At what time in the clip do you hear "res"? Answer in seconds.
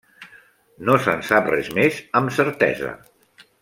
1.55-1.71